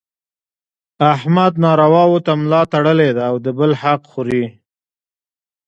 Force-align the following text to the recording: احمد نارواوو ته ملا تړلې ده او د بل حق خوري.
احمد 1.13 1.53
نارواوو 1.65 2.23
ته 2.25 2.31
ملا 2.41 2.61
تړلې 2.73 3.09
ده 3.17 3.23
او 3.29 3.35
د 3.45 3.47
بل 3.59 3.71
حق 3.81 4.01
خوري. 4.11 4.45